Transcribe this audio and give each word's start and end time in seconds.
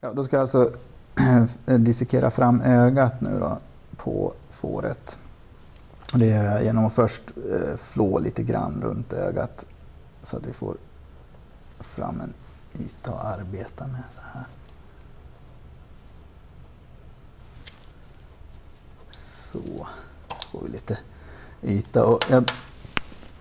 Ja, 0.00 0.12
då 0.12 0.24
ska 0.24 0.36
jag 0.36 0.42
alltså 0.42 0.72
dissekera 1.78 2.30
fram 2.30 2.60
ögat 2.60 3.20
nu 3.20 3.38
då 3.40 3.58
på 3.96 4.32
fåret. 4.50 5.18
Det 6.12 6.26
gör 6.26 6.44
jag 6.44 6.64
genom 6.64 6.86
att 6.86 6.92
först 6.92 7.22
eh, 7.36 7.76
flå 7.76 8.18
lite 8.18 8.42
grann 8.42 8.80
runt 8.82 9.12
ögat 9.12 9.64
så 10.22 10.36
att 10.36 10.46
vi 10.46 10.52
får 10.52 10.76
fram 11.80 12.20
en 12.20 12.32
yta 12.80 13.12
att 13.12 13.38
arbeta 13.38 13.86
med. 13.86 14.02
Så 14.14 14.20
här. 14.32 14.44
Så 19.52 19.86
får 20.52 20.62
vi 20.62 20.68
lite 20.68 20.98
yta. 21.62 22.04
Och 22.04 22.24
jag, 22.30 22.52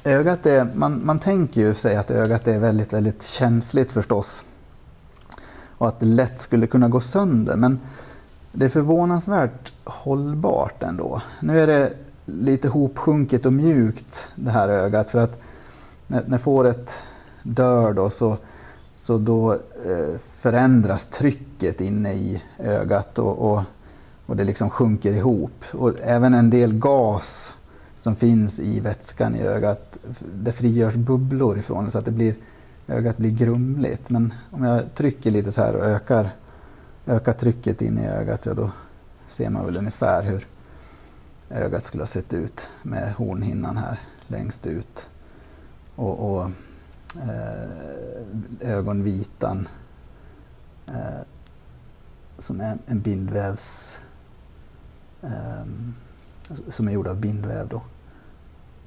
ögat 0.03 0.45
är, 0.45 0.65
man, 0.75 1.05
man 1.05 1.19
tänker 1.19 1.61
ju 1.61 1.75
sig 1.75 1.95
att 1.95 2.11
ögat 2.11 2.47
är 2.47 2.59
väldigt, 2.59 2.93
väldigt 2.93 3.23
känsligt 3.23 3.91
förstås. 3.91 4.43
Och 5.77 5.87
att 5.87 5.99
det 5.99 6.05
lätt 6.05 6.41
skulle 6.41 6.67
kunna 6.67 6.89
gå 6.89 6.99
sönder. 6.99 7.55
Men 7.55 7.79
det 8.51 8.65
är 8.65 8.69
förvånansvärt 8.69 9.73
hållbart 9.83 10.83
ändå. 10.83 11.21
Nu 11.39 11.61
är 11.61 11.67
det 11.67 11.93
lite 12.25 12.67
hopsjunket 12.67 13.45
och 13.45 13.53
mjukt 13.53 14.27
det 14.35 14.51
här 14.51 14.69
ögat 14.69 15.09
för 15.09 15.19
att 15.19 15.41
när, 16.07 16.23
när 16.27 16.37
fåret 16.37 16.93
dör 17.43 17.93
då 17.93 18.09
så, 18.09 18.37
så 18.97 19.17
då 19.17 19.53
eh, 19.85 20.17
förändras 20.19 21.05
trycket 21.05 21.81
inne 21.81 22.13
i 22.13 22.41
ögat 22.59 23.19
och, 23.19 23.51
och, 23.51 23.63
och 24.25 24.35
det 24.35 24.43
liksom 24.43 24.69
sjunker 24.69 25.13
ihop. 25.13 25.63
Och 25.71 25.93
även 26.03 26.33
en 26.33 26.49
del 26.49 26.73
gas 26.73 27.53
som 28.01 28.15
finns 28.15 28.59
i 28.59 28.79
vätskan 28.79 29.35
i 29.35 29.41
ögat, 29.41 29.97
det 30.35 30.51
frigörs 30.51 30.93
bubblor 30.93 31.57
ifrån 31.57 31.85
det 31.85 31.91
så 31.91 31.97
att 31.97 32.05
det 32.05 32.11
blir, 32.11 32.35
ögat 32.87 33.17
blir 33.17 33.31
grumligt. 33.31 34.09
Men 34.09 34.33
om 34.51 34.63
jag 34.63 34.95
trycker 34.95 35.31
lite 35.31 35.51
så 35.51 35.61
här 35.61 35.75
och 35.75 35.85
ökar, 35.85 36.29
ökar 37.05 37.33
trycket 37.33 37.81
in 37.81 37.99
i 37.99 38.07
ögat, 38.07 38.45
ja 38.45 38.53
då 38.53 38.71
ser 39.29 39.49
man 39.49 39.65
väl 39.65 39.77
ungefär 39.77 40.23
hur 40.23 40.47
ögat 41.49 41.85
skulle 41.85 42.01
ha 42.01 42.07
sett 42.07 42.33
ut 42.33 42.69
med 42.81 43.13
hornhinnan 43.13 43.77
här 43.77 43.99
längst 44.27 44.65
ut. 44.65 45.09
Och, 45.95 46.31
och 46.31 46.51
eh, 47.21 47.69
ögonvitan 48.59 49.67
eh, 50.87 51.21
som 52.37 52.61
är 52.61 52.77
en 52.85 53.01
bindvävs 53.01 53.99
eh, 55.21 55.65
som 56.69 56.87
är 56.87 56.91
gjord 56.91 57.07
av 57.07 57.19
bindväv 57.19 57.67
då. 57.67 57.81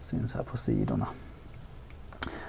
Syns 0.01 0.33
här 0.33 0.43
på 0.43 0.57
sidorna. 0.57 1.07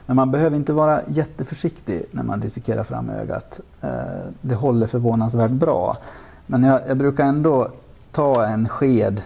Men 0.09 0.15
man 0.15 0.31
behöver 0.31 0.57
inte 0.57 0.73
vara 0.73 1.01
jätteförsiktig 1.07 2.05
när 2.11 2.23
man 2.23 2.39
dissekerar 2.39 2.83
fram 2.83 3.09
ögat. 3.09 3.59
Eh, 3.81 4.27
det 4.41 4.55
håller 4.55 4.87
förvånansvärt 4.87 5.51
bra. 5.51 5.97
Men 6.45 6.63
jag, 6.63 6.81
jag 6.87 6.97
brukar 6.97 7.25
ändå 7.25 7.71
ta 8.11 8.45
en 8.45 8.69
sked 8.69 9.21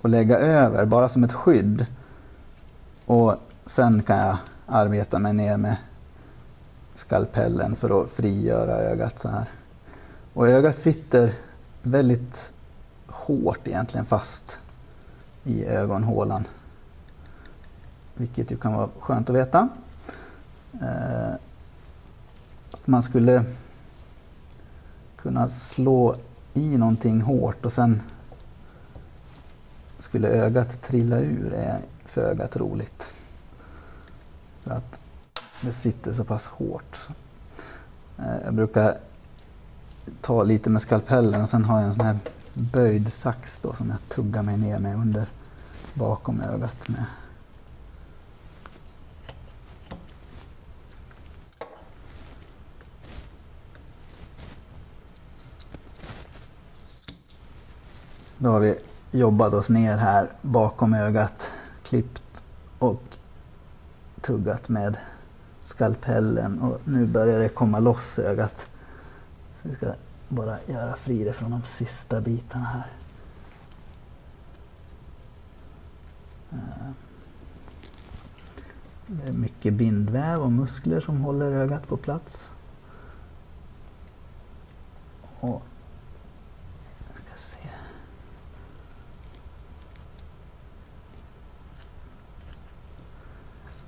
och 0.00 0.08
lägga 0.08 0.38
över 0.38 0.84
bara 0.84 1.08
som 1.08 1.24
ett 1.24 1.32
skydd. 1.32 1.86
Och 3.06 3.34
sen 3.66 4.02
kan 4.02 4.18
jag 4.18 4.36
arbeta 4.66 5.18
mig 5.18 5.32
ner 5.32 5.56
med 5.56 5.76
skalpellen 6.94 7.76
för 7.76 8.02
att 8.02 8.10
frigöra 8.10 8.76
ögat 8.76 9.18
så 9.18 9.28
här. 9.28 9.44
Och 10.34 10.48
ögat 10.48 10.76
sitter 10.76 11.34
väldigt 11.82 12.52
hårt 13.06 13.66
egentligen 13.66 14.06
fast 14.06 14.56
i 15.44 15.64
ögonhålan. 15.64 16.44
Vilket 18.14 18.50
ju 18.50 18.56
kan 18.56 18.72
vara 18.72 18.88
skönt 19.00 19.30
att 19.30 19.36
veta. 19.36 19.68
Eh, 20.72 21.34
man 22.84 23.02
skulle 23.02 23.44
kunna 25.16 25.48
slå 25.48 26.14
i 26.54 26.78
någonting 26.78 27.20
hårt 27.20 27.64
och 27.64 27.72
sen 27.72 28.02
skulle 29.98 30.28
ögat 30.28 30.82
trilla 30.82 31.18
ur 31.18 31.52
är 31.52 31.80
föga 32.04 32.48
troligt. 32.48 33.08
För 34.60 34.70
att 34.70 35.00
det 35.60 35.72
sitter 35.72 36.12
så 36.12 36.24
pass 36.24 36.46
hårt. 36.46 37.08
Eh, 38.18 38.44
jag 38.44 38.54
brukar 38.54 38.98
ta 40.20 40.42
lite 40.42 40.70
med 40.70 40.82
skalpellen 40.82 41.42
och 41.42 41.48
sen 41.48 41.64
har 41.64 41.78
jag 41.78 41.88
en 41.88 41.94
sån 41.94 42.06
här 42.06 42.18
böjd 42.54 43.12
sax 43.12 43.60
då 43.60 43.72
som 43.72 43.90
jag 43.90 43.98
tuggar 44.08 44.42
mig 44.42 44.56
ner 44.56 44.78
med 44.78 44.96
under 44.96 45.26
bakom 45.94 46.40
ögat 46.40 46.88
med. 46.88 47.04
Då 58.40 58.50
har 58.50 58.60
vi 58.60 58.78
jobbat 59.10 59.54
oss 59.54 59.68
ner 59.68 59.96
här 59.96 60.30
bakom 60.42 60.94
ögat, 60.94 61.50
klippt 61.82 62.42
och 62.78 63.02
tuggat 64.20 64.68
med 64.68 64.96
skalpellen 65.64 66.60
och 66.60 66.80
nu 66.84 67.06
börjar 67.06 67.38
det 67.38 67.48
komma 67.48 67.78
loss 67.78 68.18
ögat. 68.18 68.66
Så 69.62 69.68
vi 69.68 69.74
ska 69.74 69.92
bara 70.28 70.58
göra 70.66 70.96
fri 70.96 71.24
det 71.24 71.32
från 71.32 71.50
de 71.50 71.62
sista 71.62 72.20
bitarna 72.20 72.64
här. 72.64 72.90
Eh, 76.52 76.90
det 79.06 79.28
är 79.28 79.32
mycket 79.32 79.74
bindväv 79.74 80.38
och 80.38 80.52
muskler 80.52 81.00
som 81.00 81.20
håller 81.20 81.52
ögat 81.52 81.88
på 81.88 81.96
plats. 81.96 82.50
Och 85.40 85.62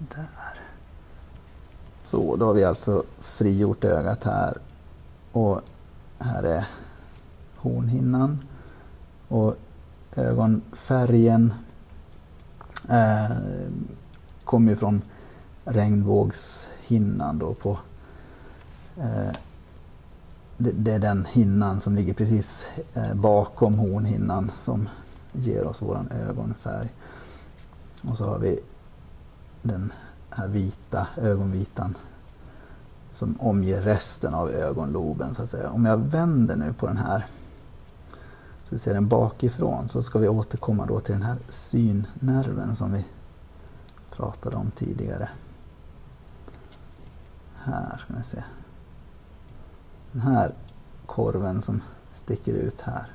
Där. 0.09 0.61
Så, 2.11 2.37
då 2.37 2.47
har 2.47 2.55
vi 2.55 2.65
alltså 2.65 3.05
frigjort 3.21 3.85
ögat 3.85 4.25
här. 4.25 4.59
Och 5.33 5.61
här 6.19 6.43
är 6.43 6.67
hornhinnan. 7.57 8.45
Och 9.29 9.57
ögonfärgen 10.17 11.55
eh, 12.89 13.37
kommer 14.45 14.71
ju 14.71 14.77
från 14.77 15.03
regnbågshinnan 15.65 17.39
då 17.39 17.55
på 17.55 17.79
eh, 18.97 19.33
det, 20.57 20.73
det, 20.73 20.93
är 20.93 20.99
den 20.99 21.25
hinnan 21.25 21.81
som 21.81 21.95
ligger 21.95 22.15
precis 22.15 22.65
eh, 22.95 23.15
bakom 23.15 23.79
hornhinnan 23.79 24.53
som 24.61 24.89
ger 25.33 25.65
oss 25.65 25.83
våran 25.83 26.09
ögonfärg. 26.29 26.89
Och 28.09 28.17
så 28.17 28.25
har 28.25 28.39
vi 28.39 28.61
den 29.63 29.93
här 30.31 30.49
vita 30.49 31.09
ögonvitan 31.17 31.97
som 33.13 33.41
omger 33.41 33.83
resten 33.83 34.35
av 34.35 34.51
ögonloben 34.51 35.35
så 35.35 35.43
att 35.43 35.51
säga. 35.51 35.71
Om 35.71 35.85
jag 35.85 35.97
vänder 35.97 36.57
nu 36.57 36.73
på 36.73 36.87
den 36.87 36.97
här 36.97 37.27
så 38.65 38.75
vi 38.75 38.79
ser 38.79 38.95
den 38.95 39.09
bakifrån 39.09 39.89
så 39.89 40.03
ska 40.03 40.19
vi 40.19 40.29
återkomma 40.29 40.87
då 40.87 41.01
till 41.01 41.13
den 41.13 41.23
här 41.23 41.39
synnerven 41.49 42.77
som 42.77 42.93
vi 42.93 43.07
pratade 44.11 44.57
om 44.57 44.71
tidigare. 44.71 45.29
Här 47.55 47.99
ska 47.99 48.15
ni 48.15 48.25
se. 48.25 48.45
Den 50.13 50.23
här 50.23 50.55
korven 51.07 51.63
som 51.63 51.83
sticker 52.15 52.53
ut 52.53 52.81
här. 52.81 53.07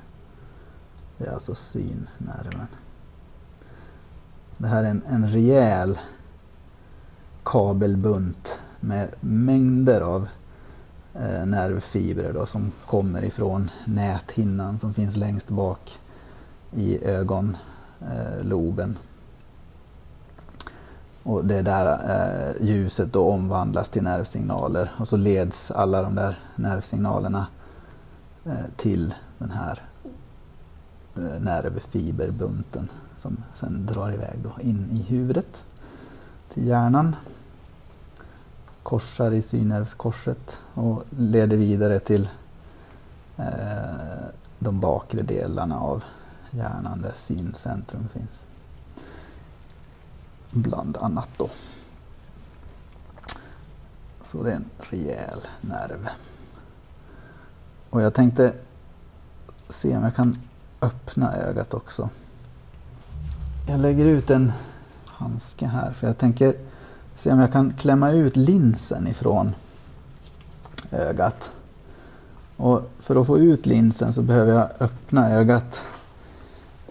Det 1.18 1.26
är 1.26 1.34
alltså 1.34 1.54
synnerven. 1.54 2.66
Det 4.56 4.66
här 4.66 4.84
är 4.84 4.90
en, 4.90 5.02
en 5.08 5.30
rejäl 5.30 5.98
kabelbunt 7.46 8.60
med 8.80 9.08
mängder 9.20 10.00
av 10.00 10.28
eh, 11.14 11.46
nervfibrer 11.46 12.32
då, 12.32 12.46
som 12.46 12.72
kommer 12.86 13.24
ifrån 13.24 13.70
näthinnan 13.84 14.78
som 14.78 14.94
finns 14.94 15.16
längst 15.16 15.48
bak 15.48 15.98
i 16.72 17.04
ögonloben. 17.04 18.90
Eh, 18.90 18.96
och 21.22 21.44
det 21.44 21.62
där 21.62 21.86
eh, 22.08 22.66
ljuset 22.66 23.12
då 23.12 23.30
omvandlas 23.30 23.88
till 23.88 24.02
nervsignaler 24.02 24.90
och 24.98 25.08
så 25.08 25.16
leds 25.16 25.70
alla 25.70 26.02
de 26.02 26.14
där 26.14 26.38
nervsignalerna 26.56 27.46
eh, 28.44 28.52
till 28.76 29.14
den 29.38 29.50
här 29.50 29.82
eh, 31.16 31.40
nervfiberbunten 31.40 32.88
som 33.18 33.36
sen 33.54 33.86
drar 33.86 34.12
iväg 34.12 34.38
då 34.42 34.60
in 34.60 34.88
i 34.92 35.02
huvudet 35.02 35.64
till 36.54 36.66
hjärnan 36.66 37.16
korsar 38.86 39.32
i 39.32 39.42
synnervskorset 39.42 40.60
och 40.74 41.02
leder 41.18 41.56
vidare 41.56 42.00
till 42.00 42.28
eh, 43.36 44.26
de 44.58 44.80
bakre 44.80 45.22
delarna 45.22 45.80
av 45.80 46.04
hjärnan 46.50 47.02
där 47.02 47.12
syncentrum 47.16 48.08
finns. 48.08 48.44
Bland 50.50 50.96
annat 50.96 51.28
då. 51.36 51.50
Så 54.22 54.42
det 54.42 54.50
är 54.50 54.56
en 54.56 54.70
rejäl 54.78 55.40
nerv. 55.60 56.08
Och 57.90 58.02
jag 58.02 58.14
tänkte 58.14 58.52
se 59.68 59.96
om 59.96 60.02
jag 60.02 60.14
kan 60.14 60.38
öppna 60.80 61.36
ögat 61.36 61.74
också. 61.74 62.10
Jag 63.68 63.80
lägger 63.80 64.04
ut 64.04 64.30
en 64.30 64.52
handske 65.06 65.66
här 65.66 65.92
för 65.92 66.06
jag 66.06 66.18
tänker 66.18 66.54
se 67.16 67.32
om 67.32 67.38
jag 67.38 67.52
kan 67.52 67.72
klämma 67.72 68.10
ut 68.10 68.36
linsen 68.36 69.06
ifrån 69.06 69.54
ögat. 70.90 71.52
Och 72.56 72.90
för 73.00 73.20
att 73.20 73.26
få 73.26 73.38
ut 73.38 73.66
linsen 73.66 74.12
så 74.12 74.22
behöver 74.22 74.54
jag 74.54 74.68
öppna 74.80 75.30
ögat 75.30 75.82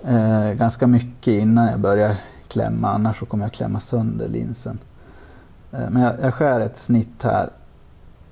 eh, 0.04 0.51
ganska 0.51 0.88
mycket 0.88 1.33
innan 1.33 1.68
jag 1.68 1.80
börjar 1.80 2.16
klämma 2.48 2.89
annars 2.89 3.19
så 3.19 3.25
kommer 3.25 3.45
jag 3.45 3.54
klämma 3.54 3.80
sönder 3.80 4.27
linsen. 4.27 4.80
Eh, 5.72 5.89
men 5.89 6.01
jag, 6.01 6.13
jag 6.22 6.33
skär 6.33 6.60
ett 6.60 6.77
snitt 6.77 7.24
här 7.24 7.50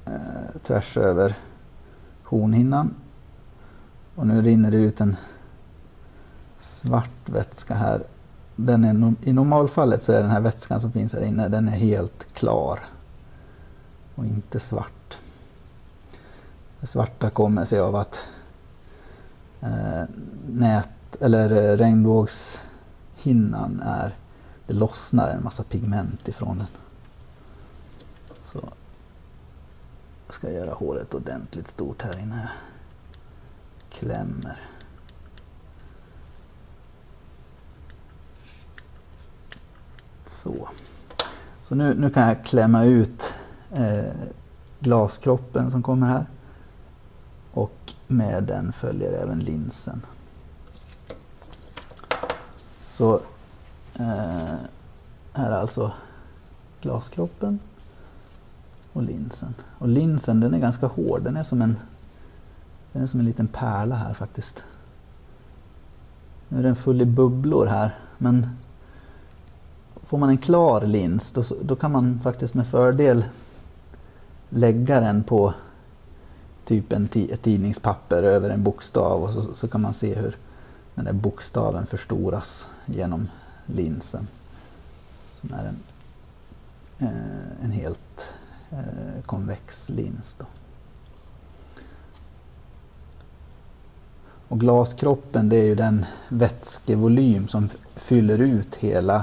eh, 0.05 0.61
tvärs 0.63 0.97
över 0.97 1.35
hornhinnan. 2.23 2.93
Och 4.15 4.27
nu 4.27 4.41
rinner 4.41 4.71
det 4.71 4.77
ut 4.77 5.01
en 5.01 5.15
svart 6.59 7.29
vätska 7.29 7.73
här. 7.73 8.03
Den 8.55 8.83
är, 8.83 9.13
I 9.29 9.33
normalfallet 9.33 10.03
så 10.03 10.13
är 10.13 10.21
den 10.21 10.31
här 10.31 10.41
vätskan 10.41 10.81
som 10.81 10.91
finns 10.91 11.13
här 11.13 11.21
inne 11.21 11.47
den 11.47 11.67
är 11.67 11.71
helt 11.71 12.33
klar 12.33 12.79
och 14.15 14.25
inte 14.25 14.59
svart. 14.59 15.17
Det 16.79 16.87
svarta 16.87 17.29
kommer 17.29 17.65
sig 17.65 17.79
av 17.79 17.95
att 17.95 18.19
eh, 19.61 20.03
nät 20.47 20.89
eller 21.19 21.51
eh, 21.51 21.77
regnbågshinnan 21.77 23.81
är 23.85 24.13
det 24.67 24.73
lossnar 24.73 25.29
en 25.29 25.43
massa 25.43 25.63
pigment 25.63 26.27
ifrån 26.27 26.57
den. 26.57 26.67
Så 28.45 28.59
jag 30.25 30.33
ska 30.33 30.51
göra 30.51 30.73
håret 30.73 31.13
ordentligt 31.13 31.67
stort 31.67 32.01
här 32.01 32.19
inne. 32.19 32.49
Klämmer. 33.89 34.72
Så. 40.43 40.69
Så 41.67 41.75
nu, 41.75 41.93
nu 41.93 42.09
kan 42.09 42.27
jag 42.27 42.45
klämma 42.45 42.83
ut 42.83 43.33
eh, 43.71 44.13
glaskroppen 44.79 45.71
som 45.71 45.83
kommer 45.83 46.07
här. 46.07 46.25
Och 47.51 47.93
med 48.07 48.43
den 48.43 48.73
följer 48.73 49.11
även 49.11 49.39
linsen. 49.39 50.01
Så 52.91 53.13
eh, 53.93 54.55
här 55.33 55.51
är 55.51 55.57
alltså 55.57 55.91
glaskroppen 56.81 57.59
och 58.93 59.03
linsen. 59.03 59.55
Och 59.79 59.87
linsen 59.87 60.39
den 60.39 60.53
är 60.53 60.59
ganska 60.59 60.87
hård, 60.87 61.21
den 61.23 61.37
är 61.37 61.43
som 61.43 61.61
en, 61.61 61.77
den 62.91 63.03
är 63.03 63.07
som 63.07 63.19
en 63.19 63.25
liten 63.25 63.47
pärla 63.47 63.95
här 63.95 64.13
faktiskt. 64.13 64.63
Nu 66.49 66.59
är 66.59 66.63
den 66.63 66.75
full 66.75 67.01
i 67.01 67.05
bubblor 67.05 67.65
här 67.65 67.95
men 68.17 68.49
får 70.13 70.17
man 70.17 70.29
en 70.29 70.37
klar 70.37 70.81
lins 70.81 71.31
då, 71.31 71.43
då 71.61 71.75
kan 71.75 71.91
man 71.91 72.19
faktiskt 72.19 72.53
med 72.53 72.67
fördel 72.67 73.25
lägga 74.49 74.99
den 74.99 75.23
på 75.23 75.53
typ 76.65 76.91
en 76.91 77.09
ett 77.13 77.41
tidningspapper 77.41 78.23
över 78.23 78.49
en 78.49 78.63
bokstav 78.63 79.23
och 79.23 79.33
så, 79.33 79.53
så 79.53 79.67
kan 79.67 79.81
man 79.81 79.93
se 79.93 80.15
hur 80.15 80.37
den 80.95 81.05
där 81.05 81.13
bokstaven 81.13 81.85
förstoras 81.85 82.67
genom 82.85 83.27
linsen. 83.65 84.27
Som 85.33 85.53
är 85.53 85.65
en, 85.65 85.79
eh, 87.07 87.65
en 87.65 87.71
helt 87.71 88.33
eh, 88.71 89.23
konvex 89.25 89.89
lins. 89.89 90.35
Då. 90.37 90.45
Och 94.47 94.59
glaskroppen 94.59 95.49
det 95.49 95.55
är 95.55 95.65
ju 95.65 95.75
den 95.75 96.05
vätskevolym 96.29 97.47
som 97.47 97.69
fyller 97.95 98.37
ut 98.37 98.75
hela 98.75 99.15
eh, 99.15 99.21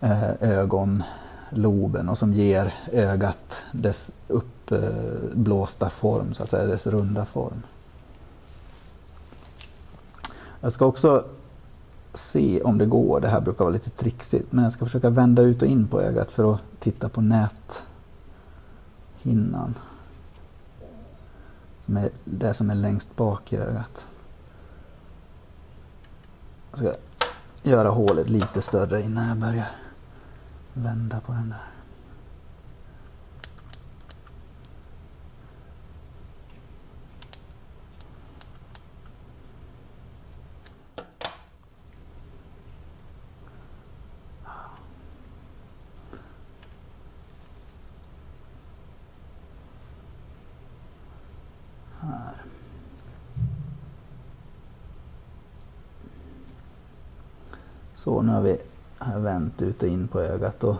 Eh, 0.00 0.30
ögonloben 0.40 2.08
och 2.08 2.18
som 2.18 2.34
ger 2.34 2.74
ögat 2.92 3.62
dess 3.72 4.12
uppblåsta 4.28 5.90
form, 5.90 6.34
så 6.34 6.42
att 6.42 6.50
säga, 6.50 6.66
dess 6.66 6.86
runda 6.86 7.24
form. 7.24 7.62
Jag 10.60 10.72
ska 10.72 10.86
också 10.86 11.24
se 12.12 12.62
om 12.62 12.78
det 12.78 12.86
går. 12.86 13.20
Det 13.20 13.28
här 13.28 13.40
brukar 13.40 13.64
vara 13.64 13.72
lite 13.72 13.90
trixigt. 13.90 14.52
Men 14.52 14.64
jag 14.64 14.72
ska 14.72 14.84
försöka 14.84 15.10
vända 15.10 15.42
ut 15.42 15.62
och 15.62 15.68
in 15.68 15.88
på 15.88 16.00
ögat 16.00 16.30
för 16.30 16.54
att 16.54 16.60
titta 16.78 17.08
på 17.08 17.20
näthinnan. 17.20 17.74
Som 21.84 21.96
är 21.96 22.10
det 22.24 22.54
som 22.54 22.70
är 22.70 22.74
längst 22.74 23.16
bak 23.16 23.52
i 23.52 23.56
ögat. 23.56 24.06
Jag 26.70 26.78
ska 26.78 26.92
göra 27.62 27.88
hålet 27.88 28.28
lite 28.28 28.62
större 28.62 29.02
innan 29.02 29.28
jag 29.28 29.36
börjar 29.36 29.68
vända 30.78 31.20
på 31.20 31.32
den 31.32 31.48
där. 31.48 31.78
Så 57.94 58.22
nu 58.22 58.32
har 58.32 58.42
vi 58.42 58.58
här 58.98 59.18
vänt 59.18 59.62
ut 59.62 59.82
och 59.82 59.88
in 59.88 60.08
på 60.08 60.20
ögat 60.20 60.64
och 60.64 60.76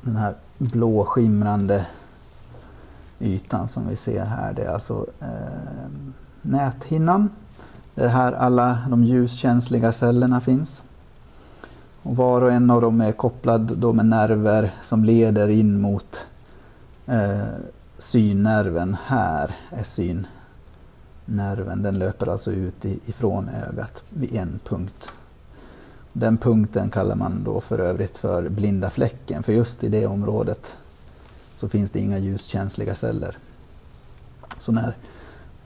den 0.00 0.16
här 0.16 0.34
blå 0.58 1.04
skimrande 1.04 1.86
ytan 3.20 3.68
som 3.68 3.88
vi 3.88 3.96
ser 3.96 4.24
här 4.24 4.52
det 4.52 4.62
är 4.62 4.68
alltså 4.68 5.06
eh, 5.20 5.88
näthinnan. 6.42 7.30
Det 7.94 8.04
är 8.04 8.08
här 8.08 8.32
alla 8.32 8.78
de 8.90 9.04
ljuskänsliga 9.04 9.92
cellerna 9.92 10.40
finns. 10.40 10.82
Och 12.02 12.16
var 12.16 12.42
och 12.42 12.52
en 12.52 12.70
av 12.70 12.80
dem 12.80 13.00
är 13.00 13.12
kopplad 13.12 13.78
då 13.78 13.92
med 13.92 14.06
nerver 14.06 14.74
som 14.82 15.04
leder 15.04 15.48
in 15.48 15.80
mot 15.80 16.26
eh, 17.06 17.46
synnerven. 17.98 18.96
Här 19.04 19.56
är 19.70 19.84
synnerven. 21.26 21.82
Den 21.82 21.98
löper 21.98 22.26
alltså 22.26 22.52
ut 22.52 22.84
ifrån 22.84 23.48
ögat 23.48 24.02
vid 24.08 24.34
en 24.34 24.60
punkt 24.64 25.10
den 26.12 26.38
punkten 26.38 26.90
kallar 26.90 27.14
man 27.14 27.44
då 27.44 27.60
för 27.60 27.78
övrigt 27.78 28.16
för 28.16 28.48
blinda 28.48 28.90
fläcken, 28.90 29.42
för 29.42 29.52
just 29.52 29.84
i 29.84 29.88
det 29.88 30.06
området 30.06 30.76
så 31.54 31.68
finns 31.68 31.90
det 31.90 32.00
inga 32.00 32.18
ljuskänsliga 32.18 32.94
celler. 32.94 33.36
Så 34.58 34.72
när 34.72 34.96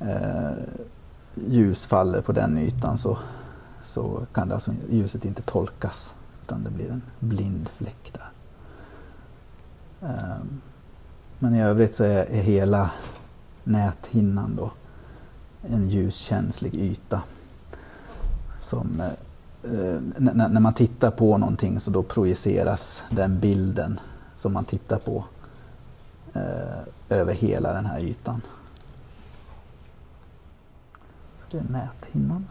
eh, 0.01 0.65
ljus 1.35 1.87
faller 1.87 2.21
på 2.21 2.33
den 2.33 2.59
ytan 2.59 2.99
så, 2.99 3.19
så 3.83 4.27
kan 4.33 4.49
det 4.49 4.55
alltså, 4.55 4.75
ljuset 4.91 5.25
inte 5.25 5.43
tolkas, 5.43 6.15
utan 6.43 6.65
det 6.65 6.71
blir 6.71 6.91
en 6.91 7.03
blind 7.19 7.69
fläck 7.69 8.13
där. 8.13 8.31
Eh, 10.09 10.45
men 11.39 11.55
i 11.55 11.63
övrigt 11.63 11.95
så 11.95 12.05
är, 12.05 12.25
är 12.31 12.43
hela 12.43 12.91
näthinnan 13.65 14.57
då 14.57 14.71
en 15.71 15.89
ljuskänslig 15.89 16.75
yta 16.75 17.23
som 18.61 19.01
eh, 19.01 19.13
Eh, 19.65 20.01
när 20.19 20.61
man 20.61 20.75
tittar 20.75 21.11
på 21.11 21.39
någonting 21.39 21.81
så 21.81 21.91
då 21.91 22.03
projiceras 22.03 23.03
den 23.11 23.41
bilden 23.41 24.01
som 24.37 24.53
man 24.53 24.65
tittar 24.65 24.99
på 24.99 25.25
eh, 26.33 26.79
över 27.09 27.35
hela 27.35 27.73
den 27.73 27.87
här 27.87 28.01
ytan. 28.01 28.43
Så 31.39 31.45
det 31.51 31.59
är 31.59 31.73
näthinnan. 31.73 32.47